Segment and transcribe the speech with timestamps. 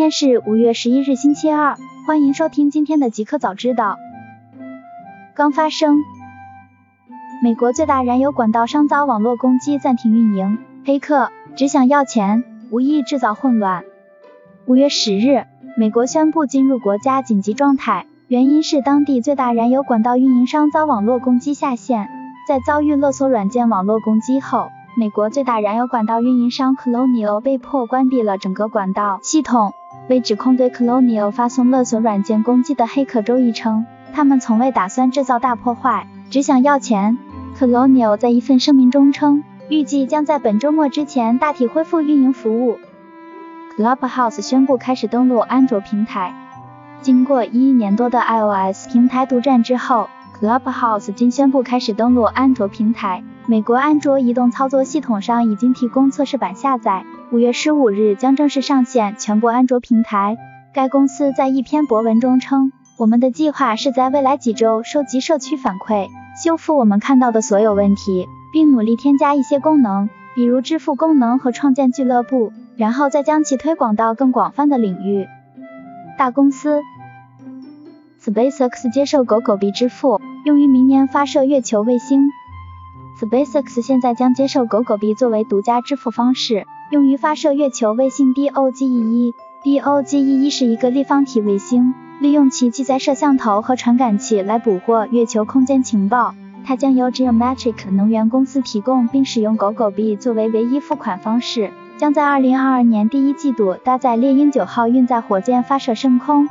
[0.00, 1.76] 今天是五月十一日，星期二，
[2.06, 3.98] 欢迎收听今天的极客早知道。
[5.34, 5.98] 刚发生，
[7.42, 13.84] 美国最大燃油管道商遭网络攻击，暂停运营，黑客只想要钱，无意制造混乱。
[14.64, 15.44] 五月十日，
[15.76, 22.08] 美国宣布进入国家紧急状态，原因是当地最大燃油管道运营商遭网络攻击下线。
[22.48, 29.74] 在遭遇勒索软件网络攻击后，美国最大燃油管道运营商 Colonial 被迫关闭了整个管道系统。
[30.08, 37.18] 为指控对 Colonial 发送勒索软件攻击的黑客周一称，他们从未打算制造大破坏，只想要钱。
[37.58, 42.78] Colonial 在一份声明中称，预计将在本周末之前大体恢复运营服务。
[43.76, 46.34] Clubhouse 宣布开始登陆安卓平台。
[47.02, 50.08] 经过一年多的 iOS 平台独占之后
[50.40, 53.22] ，Clubhouse 今宣布开始登陆安卓平台。
[53.50, 60.38] 美国安卓移动操作系统上已经提供测试版下载，五月十五日将正式上线全部安卓平台。
[60.72, 66.06] 该公司在一篇博文中称，我们的计划是在未来几周收集社区反馈，
[66.40, 75.26] 修复我们看到的所有问题，并努力添加一些功能，比如支付功能和创建俱乐部，然后再将其推广到更广泛的领域。
[76.16, 76.82] 大公司
[78.22, 82.28] SpaceX 接受狗狗币支付，用于明年发射月球卫星。
[83.20, 89.34] SpaceX 现在将接受狗狗币作为独家支付方式，用于发射月球卫星 DOGE-1。
[89.62, 96.34] DOGE-1 是一个立方体卫星，利用其机载摄像头和传感器来捕获月球空间情报。
[96.64, 106.48] 它将由 Geometric 能源公司提供，并使用狗狗币作为唯一付款方式，将在2022年第一季度搭载猎鹰9号运载火箭发射升空。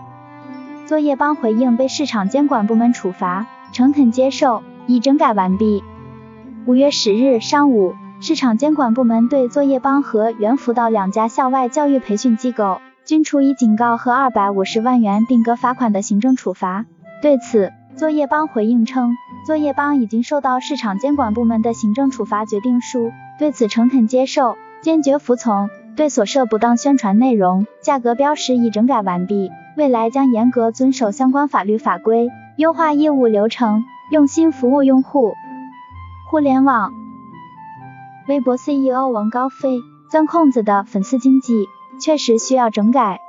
[0.85, 5.83] 作业帮回应被市场监管部门处罚，诚恳接受，已整改完毕。
[6.65, 16.85] 五月十日上午，市场监管部门对作业帮和猿辅导两家校外教育培训机构均处以警告和二百五十万元定额罚款的行政处罚。
[17.21, 19.15] 对此，作业帮回应称，
[19.47, 25.69] 作业帮已经收到市场监管部门的行政处罚决定书，对此诚恳接受，坚决服从。
[25.95, 35.33] 对所涉不当宣传内容、价格标识已整改完毕，未来将严格遵守相关法律法规，优化业务流程，用心服务用户。
[36.29, 36.93] 互联网，
[38.27, 39.81] 微博 CEO 王高飞
[40.11, 41.67] 钻空子的粉丝经济
[41.99, 43.19] 确实需要整改。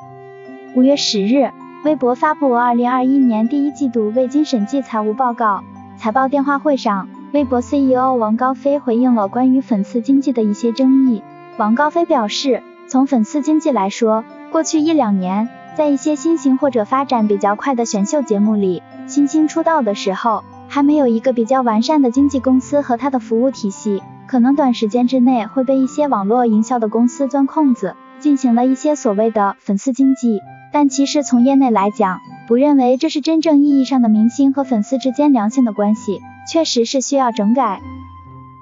[0.76, 1.50] 五月十日，
[1.82, 5.64] 微博发布二零二一年第一季度未经审计财务报告。
[5.96, 11.22] 财报电话会上，微博 CEO 王高飞回应了关于粉丝经济的一些争议。
[11.56, 20.44] 王高飞表示，从粉丝经济来说，过去一两年，在一些新型或者发展比较快的选秀节目里，新星出道的时候。
[20.72, 30.38] 还没有一个比较完善的经纪公司和它的服务体系，可能短时间之内会被一些网络营销的公司钻空子，进行了一些所谓的粉丝经济。
[30.72, 37.80] 但其实从业内来讲，不认为这是真正意义上的明星和粉丝之间良性的关系，确实是需要整改。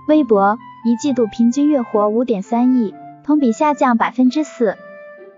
[0.08, 4.78] 微博一季度平均月活五点三亿，同比下降百分之四。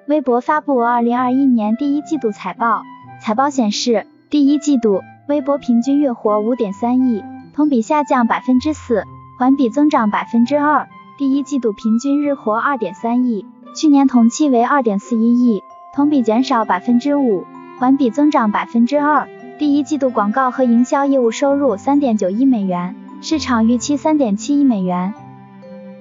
[0.06, 2.84] 微博发布二零二一年第一季度财报，
[3.20, 5.00] 财报显示，第一季度。
[5.30, 7.22] 微博平均月活五点三亿，
[7.54, 9.04] 同比下降百分之四，
[9.38, 10.88] 环比增长百分之二。
[11.18, 15.62] 第一季度平均日活二点三亿，去年同期为二点四一亿，
[15.94, 17.44] 同比减少百分之五，
[17.78, 19.28] 环比增长百分之二。
[19.56, 25.14] 第一季度广告和营销业务收入三点九亿美元，市场预期三点七亿美元。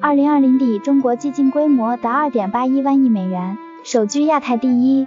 [0.02, 5.06] 二零二零底，中国基金规模达二点八一万亿美元，首居亚太第一。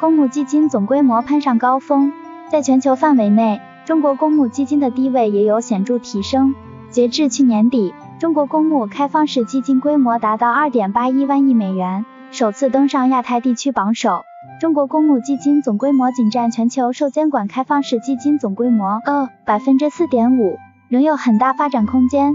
[0.00, 2.12] 公募基金总规模攀上高峰。
[2.50, 6.54] 在全球范围内，中国公募基金的地位也有显著提升。
[6.90, 14.22] 截至去年底，中国公募开放式基金规模达到二点八一万亿美元，首次登上亚太地区榜首。
[14.60, 20.56] 中国公募基金总规模仅占全球受监管开放式基金总规模呃百分之四点五，
[20.88, 22.34] 仍有很大发展空间。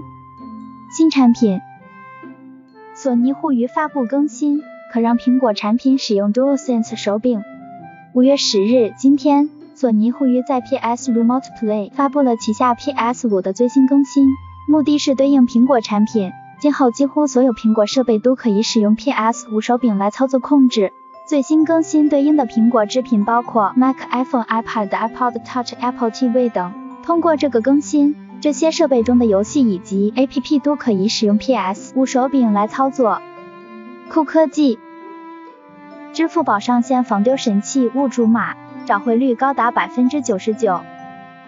[0.95, 1.59] 新产品，
[2.93, 7.41] 索尼互娱发布更新，可让苹果产品使用 DualSense 手柄。
[8.13, 9.49] 五月十日，今天。
[9.83, 14.29] 索尼互娱在 PS Remote Play 发布了旗下 PS 五的最新更新，
[14.65, 16.31] 目的是对应苹果产品，
[16.61, 20.93] 今后几乎所有苹果设备都可以使用 PS 五手柄来操作控制。
[21.27, 26.71] 最新更新对应的苹果制品包括 Mac、iPhone、iPad、iPod Touch、Apple TV 等。
[27.03, 33.21] 通过这个更新，这些设备中的游戏以及 APP 都可以使用 PS 五手柄来操作。
[34.09, 34.79] 酷科技，
[36.13, 38.62] 支付宝上线防丢神器物主码。
[38.85, 40.81] 找回率高达百分之九十九。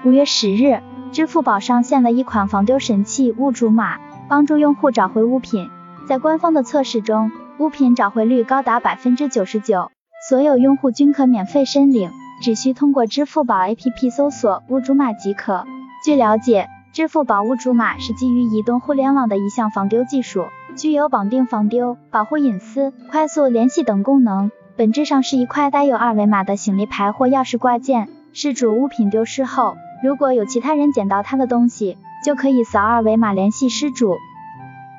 [0.05, 3.97] 五月十日，支付宝上线了一款防丢神器物主码，
[4.29, 5.69] 帮助用户找回物品。
[6.07, 9.91] 在官方的测试中，物品找回率高达百分之九十九。
[10.29, 12.09] 所有用户均可免费申领，
[12.41, 15.65] 只需通过支付宝 APP 搜索物主码即可。
[16.05, 20.45] 据了解，支付宝物主码是基于移动互联网的一项防丢技术，
[20.77, 28.09] 具有绑定防丢、保护隐私、快速联系等功能，本质上是一块带有二维码的行李牌或钥匙挂件。
[28.33, 34.17] 失主物品丢失后，如果有其他人捡到他的东西，就可以扫二维码联系失主。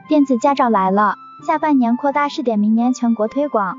[0.09, 3.77] 电子驾照来了，下半年扩大试点，明年全国推广。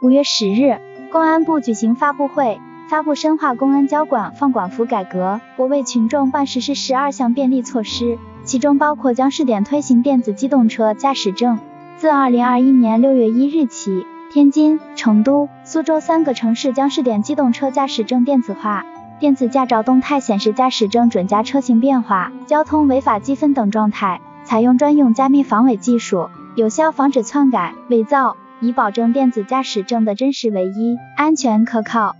[0.00, 0.78] 五月十日，
[1.10, 11.58] 公安部举行发布会，发布深化公安交管放管服改革，我为群众办实施十二项便利措施，其中包括将试点推行电子机动车驾驶证。
[11.96, 18.84] 自二零二一年六月一日起，天津、成都、苏州三个城市将试点机动车驾驶证电子化，
[19.18, 28.36] 电子驾照动态显示驾驶证准驾车型变化、交通违法记分等状态，采用专用加密防伪技术，有效防止篡改、伪造。
[28.60, 32.16] 以保证电子驾驶证的真实唯一、安全可靠。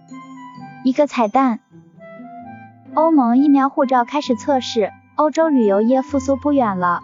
[0.84, 1.58] 一个彩蛋：
[2.94, 7.00] 欧盟疫苗护照开始测试，欧洲旅游业复苏不远了。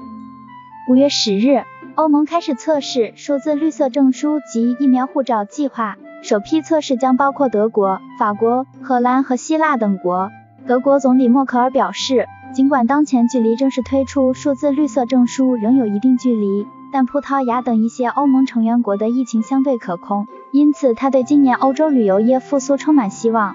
[0.88, 1.64] 五月十日，
[1.96, 10.30] 欧盟开始测试数字绿色证书及疫苗护照计划，首批测试将包括德国、法国、荷兰和希腊等国。
[10.66, 16.66] 德国总理默克尔表示，尽管当前距离正式推出数字绿色证书仍有一定距离。
[16.92, 23.54] 但葡萄牙等一些欧盟成员国的疫情相对可控，因此他对今年欧洲旅游业复苏充满希望。